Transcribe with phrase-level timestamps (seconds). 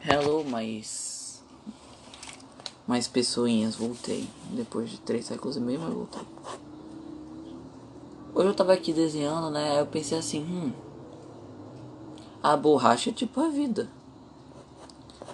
[0.00, 1.42] Hello, mais.
[2.86, 4.28] Mais pessoinhas, voltei.
[4.52, 6.22] Depois de três séculos e meio, mas voltei.
[8.32, 9.80] Hoje eu tava aqui desenhando, né?
[9.80, 10.72] Eu pensei assim, hum.
[12.40, 13.90] A borracha é tipo a vida.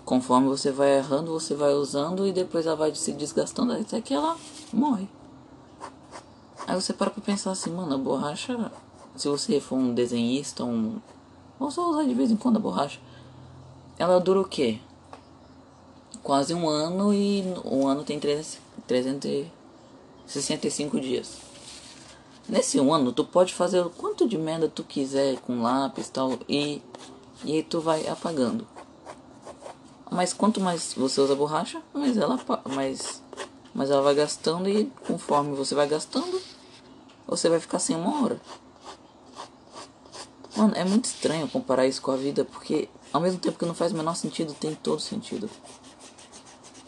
[0.02, 4.14] Conforme você vai errando, você vai usando e depois ela vai se desgastando até que
[4.14, 4.34] ela
[4.72, 5.06] morre.
[6.66, 8.72] Aí você para pra pensar assim, mano, a borracha.
[9.14, 11.00] Se você for um desenhista, um.
[11.60, 12.98] Ou só usar de vez em quando a borracha
[13.98, 14.78] ela dura o quê?
[16.22, 21.38] Quase um ano e um ano tem 365 dias.
[22.48, 26.38] Nesse um ano tu pode fazer o quanto de merda tu quiser com lápis tal
[26.48, 26.82] e
[27.44, 28.66] e tu vai apagando.
[30.10, 32.38] Mas quanto mais você usa borracha, mais ela
[32.70, 33.22] mais
[33.74, 36.40] mais ela vai gastando e conforme você vai gastando,
[37.26, 38.40] você vai ficar sem uma hora.
[40.56, 43.74] Mano, é muito estranho comparar isso com a vida, porque ao mesmo tempo que não
[43.74, 45.48] faz o menor sentido, tem todo sentido.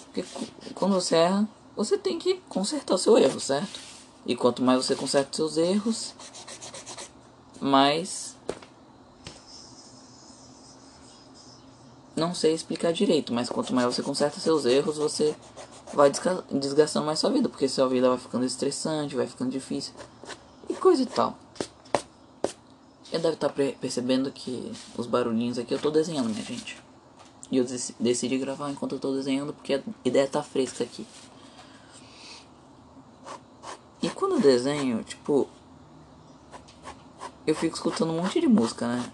[0.06, 0.24] Porque
[0.74, 3.78] quando você erra, você tem que consertar o seu erro, certo?
[4.26, 6.14] E quanto mais você conserta seus erros,
[7.60, 8.34] mais.
[12.16, 15.32] Não sei explicar direito, mas quanto mais você conserta seus erros, você
[15.94, 16.10] vai
[16.50, 19.94] desgastando mais sua vida, porque sua vida vai ficando estressante, vai ficando difícil
[20.68, 21.38] e coisa e tal.
[23.16, 26.76] Eu deve estar tá percebendo que os barulhinhos aqui eu estou desenhando, minha gente.
[27.50, 27.64] E eu
[27.98, 31.06] decidi gravar enquanto eu estou desenhando porque a ideia tá fresca aqui.
[34.02, 35.48] E quando eu desenho, tipo,
[37.46, 39.10] eu fico escutando um monte de música, né?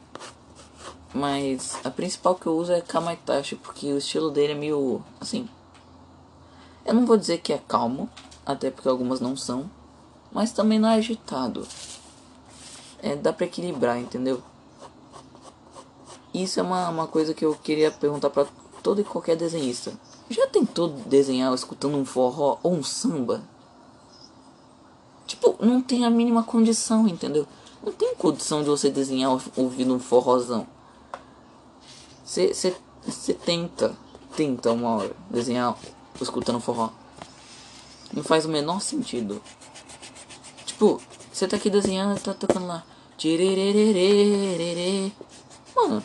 [1.14, 5.48] Mas a principal que eu uso é Kamaitachi, porque o estilo dele é meio assim.
[6.84, 8.10] Eu não vou dizer que é calmo,
[8.44, 9.70] até porque algumas não são,
[10.32, 11.68] mas também não é agitado
[13.02, 14.40] é, dá pra equilibrar, entendeu?
[16.32, 18.46] Isso é uma, uma coisa que eu queria perguntar pra
[18.82, 19.92] todo e qualquer desenhista.
[20.30, 23.42] Já tentou desenhar escutando um forró ou um samba?
[25.26, 27.46] Tipo, não tem a mínima condição, entendeu?
[27.82, 30.66] Não tem condição de você desenhar ouvindo um forrozão.
[32.24, 32.54] Você
[33.44, 33.96] tenta,
[34.36, 35.76] tenta uma hora desenhar
[36.20, 36.90] escutando forró.
[38.12, 39.42] Não faz o menor sentido.
[40.64, 41.00] Tipo,
[41.32, 42.84] você tá aqui desenhando, tá tocando lá.
[45.76, 46.02] Mano,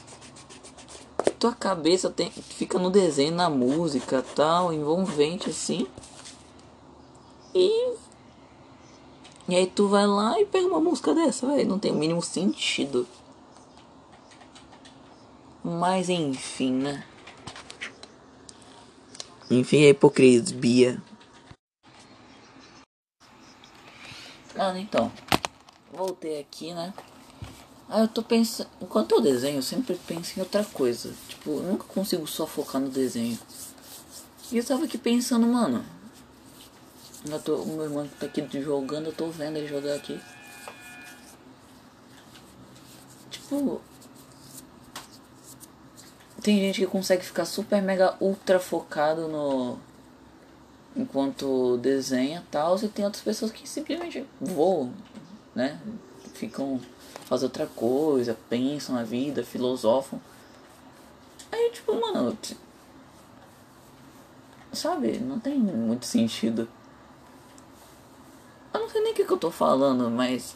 [1.39, 5.87] tua cabeça tem, fica no desenho, na música tal, envolvente assim.
[7.55, 7.95] E.
[9.49, 11.67] E aí tu vai lá e pega uma música dessa, velho.
[11.67, 13.07] Não tem o mínimo sentido.
[15.63, 17.03] Mas enfim, né?
[19.49, 21.01] Enfim, a hipocrisia.
[24.55, 25.11] Mano, então
[25.91, 26.93] voltei aqui, né?
[27.89, 28.69] Aí eu tô pensando.
[28.81, 31.13] Enquanto eu desenho, eu sempre penso em outra coisa.
[31.27, 33.39] Tipo, eu nunca consigo só focar no desenho.
[34.51, 35.83] E eu tava aqui pensando, mano.
[37.29, 40.19] Eu tô, o meu irmão tá aqui jogando, eu tô vendo ele jogar aqui.
[43.29, 43.81] Tipo.
[46.41, 49.79] Tem gente que consegue ficar super mega ultra focado no.
[50.95, 52.77] Enquanto desenha tal.
[52.83, 54.93] E tem outras pessoas que simplesmente voam
[55.57, 55.79] né?
[56.35, 56.79] Ficam
[57.25, 60.21] fazem outra coisa, pensam na vida, filosofam.
[61.51, 62.37] Aí tipo, mano,
[64.71, 66.69] sabe, não tem muito sentido.
[68.71, 70.55] Eu não sei nem o que, que eu tô falando, mas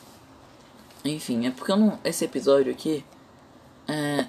[1.04, 3.04] enfim, é porque eu não, esse episódio aqui
[3.88, 4.28] é,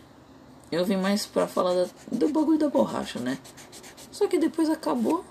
[0.71, 3.39] eu vim mais pra falar da, do bagulho da borracha, né?
[4.11, 5.23] Só que depois acabou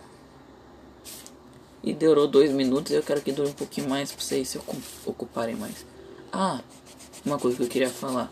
[1.84, 2.92] e durou dois minutos.
[2.92, 4.60] Eu quero que dure um pouquinho mais pra vocês se
[5.06, 5.86] ocuparem mais.
[6.32, 6.62] Ah,
[7.26, 8.32] uma coisa que eu queria falar.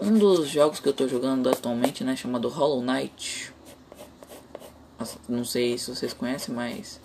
[0.00, 3.52] Um dos jogos que eu tô jogando atualmente, né, chamado Hollow Knight.
[5.28, 7.00] Não sei se vocês conhecem, mas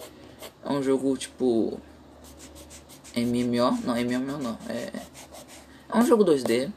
[0.63, 1.79] é um jogo tipo
[3.15, 4.91] MMO, não, MMO não, é
[5.91, 6.71] é um jogo 2D.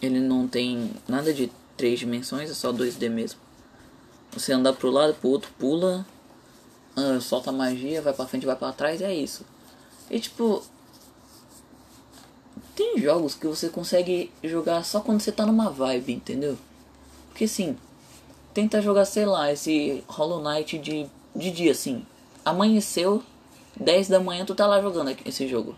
[0.00, 3.38] Ele não tem nada de três dimensões, é só 2D mesmo.
[4.32, 6.06] Você anda pro lado, pro outro pula
[6.96, 9.44] ah, solta magia, vai pra frente, vai pra trás, é isso.
[10.10, 10.62] E tipo.
[12.74, 16.58] Tem jogos que você consegue jogar só quando você tá numa vibe, entendeu?
[17.28, 17.76] Porque assim,
[18.52, 22.04] tenta jogar, sei lá, esse Hollow Knight de, de dia assim.
[22.44, 23.22] Amanheceu,
[23.78, 25.74] 10 da manhã tu tá lá jogando esse jogo.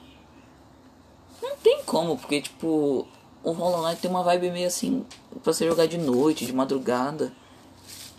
[1.40, 3.06] Não tem como, porque tipo,
[3.44, 5.04] o Hollow Knight tem uma vibe meio assim
[5.42, 7.32] pra você jogar de noite, de madrugada.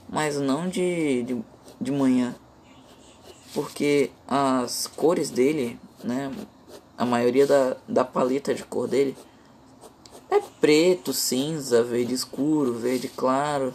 [0.10, 1.42] Mas não de, de,
[1.80, 2.36] de manhã
[3.54, 6.32] porque as cores dele, né,
[6.98, 9.16] a maioria da, da paleta de cor dele
[10.30, 13.74] é preto, cinza, verde escuro, verde claro.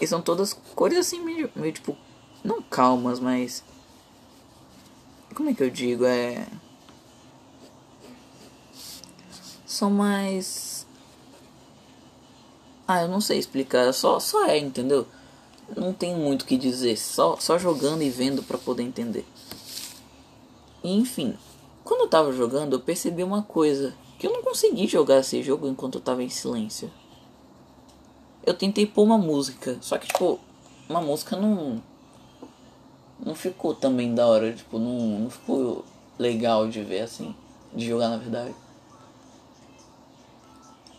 [0.00, 1.96] E são todas cores assim meio, meio tipo.
[2.42, 3.62] Não calmas, mas.
[5.34, 6.04] Como é que eu digo?
[6.04, 6.44] É.
[9.64, 10.86] São mais.
[12.86, 13.92] Ah, eu não sei explicar.
[13.92, 15.06] Só, só é, entendeu?
[15.76, 16.96] Não tem muito o que dizer.
[16.98, 19.24] Só, só jogando e vendo para poder entender.
[20.84, 21.36] Enfim,
[21.84, 23.94] quando eu tava jogando, eu percebi uma coisa.
[24.18, 26.90] Que eu não consegui jogar esse jogo enquanto eu tava em silêncio.
[28.44, 29.78] Eu tentei pôr uma música.
[29.80, 30.38] Só que, tipo,
[30.88, 31.82] uma música não.
[33.18, 34.52] Não ficou também da hora.
[34.52, 35.84] Tipo, não, não ficou
[36.18, 37.34] legal de ver assim.
[37.74, 38.54] De jogar na verdade.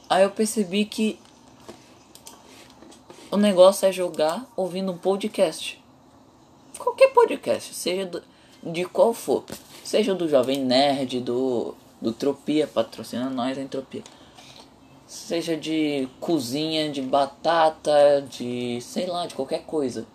[0.09, 1.19] Aí eu percebi que
[3.33, 5.83] o negócio é jogar ouvindo um podcast.
[6.77, 8.21] Qualquer podcast, seja do,
[8.61, 9.43] de qual for.
[9.83, 14.03] Seja do Jovem Nerd, do, do Tropia, patrocina nós a Entropia.
[15.07, 20.05] Seja de cozinha, de batata, de sei lá, de qualquer coisa.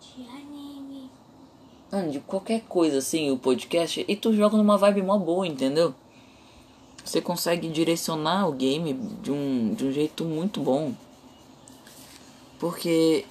[0.00, 1.08] De anime.
[1.92, 4.04] Mano, de qualquer coisa assim, o podcast.
[4.08, 5.94] E tu joga numa vibe mó boa, entendeu?
[7.08, 10.92] Você consegue direcionar o game de um, de um jeito muito bom.
[12.58, 13.24] Porque,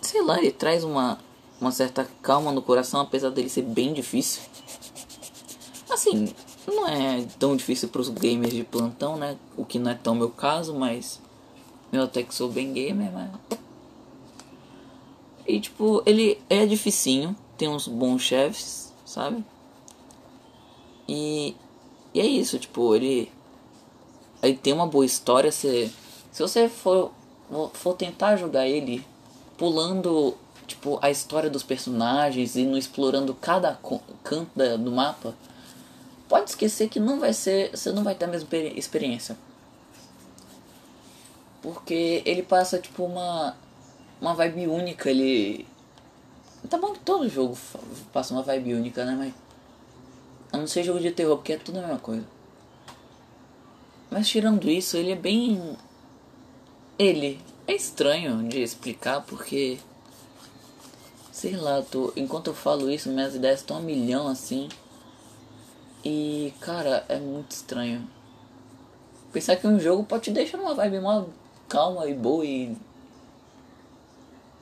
[0.00, 1.18] sei lá, ele traz uma,
[1.60, 4.40] uma certa calma no coração, apesar dele ser bem difícil.
[5.90, 6.32] Assim,
[6.64, 9.36] não é tão difícil para os gamers de plantão, né?
[9.56, 11.20] O que não é tão meu caso, mas
[11.92, 13.58] eu até que sou bem gamer, mas.
[15.44, 19.44] E tipo, ele é dificinho, tem uns bons chefes, sabe?
[21.08, 21.56] E,
[22.16, 23.30] e é isso, tipo, ele.
[24.40, 25.92] Aí tem uma boa história, se,
[26.32, 27.12] se você for,
[27.74, 29.04] for tentar jogar ele
[29.58, 30.34] pulando
[30.66, 33.78] tipo, a história dos personagens e não explorando cada
[34.24, 35.34] canto da, do mapa,
[36.26, 39.36] pode esquecer que não vai ser, você não vai ter a mesma experiência.
[41.60, 43.54] Porque ele passa tipo uma
[44.18, 45.66] uma vibe única, ele
[46.70, 47.58] Tá bom que todo jogo
[48.10, 49.34] passa uma vibe única, né, mas
[50.56, 52.24] a não ser jogo de terror, porque é tudo a mesma coisa.
[54.10, 55.76] Mas tirando isso, ele é bem
[56.98, 59.78] ele é estranho de explicar porque
[61.36, 64.70] Sei lá, tô, enquanto eu falo isso, minhas ideias estão a milhão assim.
[66.02, 68.08] E, cara, é muito estranho.
[69.34, 71.26] Pensar que um jogo pode te deixar numa vibe mó
[71.68, 72.74] calma e boa e.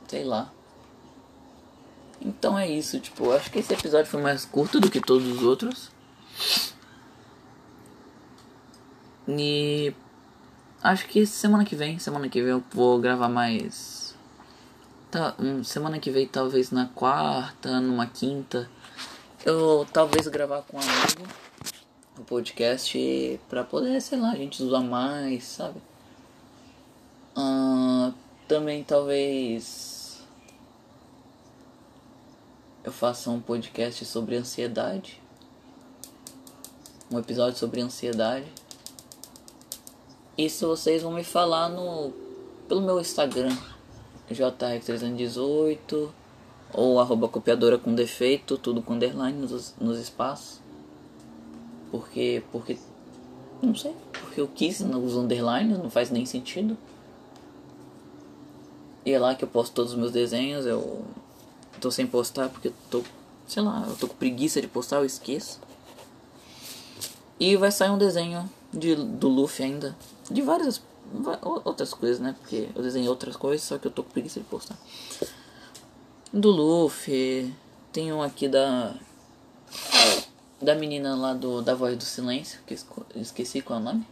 [0.08, 0.50] Sei lá.
[2.24, 5.42] Então é isso, tipo, acho que esse episódio foi mais curto do que todos os
[5.42, 5.90] outros.
[9.28, 9.92] E
[10.82, 14.04] acho que semana que vem, semana que vem eu vou gravar mais
[15.14, 18.68] Tá, um, semana que vem, talvez na quarta, numa quinta,
[19.46, 21.32] eu talvez gravar com um amigo
[22.18, 25.80] o podcast pra poder, sei lá, a gente usar mais, sabe?
[27.36, 28.12] Uh,
[28.48, 29.93] também talvez
[32.84, 35.20] eu faça um podcast sobre ansiedade.
[37.10, 38.46] Um episódio sobre ansiedade.
[40.36, 42.12] Isso vocês vão me falar no
[42.68, 43.56] pelo meu Instagram
[44.30, 46.10] JR318
[46.72, 50.60] ou arroba copiadora com defeito, tudo com underline nos, nos espaços.
[51.90, 52.76] Porque, porque,
[53.62, 56.76] não sei, porque eu quis os underlines, não faz nem sentido.
[59.06, 61.04] E é lá que eu posto todos os meus desenhos, eu
[61.84, 63.02] tô sem postar porque eu tô,
[63.46, 65.60] sei lá, eu tô com preguiça de postar, eu esqueço.
[67.38, 69.94] E vai sair um desenho de, do Luffy ainda,
[70.30, 70.80] de várias
[71.62, 72.34] outras coisas, né?
[72.40, 74.78] Porque eu desenhei outras coisas, só que eu tô com preguiça de postar.
[76.32, 77.54] Do Luffy,
[77.92, 78.94] tem um aqui da.
[80.62, 82.74] Da menina lá do da Voz do Silêncio, que
[83.16, 84.06] esqueci qual é o nome.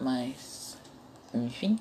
[0.00, 0.76] Mas.
[1.32, 1.78] Enfim.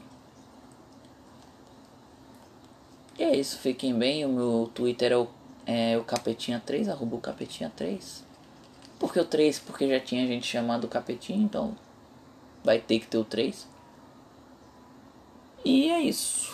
[3.17, 4.25] E é isso, fiquem bem.
[4.25, 5.27] O meu Twitter é o,
[5.65, 8.23] é o Capetinha3, arroba o Capetinha3.
[8.99, 9.59] Por que o 3?
[9.59, 11.75] Porque já tinha gente chamado Capetinha, então
[12.63, 13.67] vai ter que ter o 3.
[15.65, 16.53] E é isso.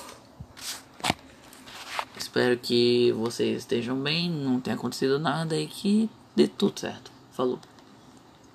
[2.15, 7.11] Espero que vocês estejam bem, não tenha acontecido nada e que dê tudo certo.
[7.31, 7.59] Falou.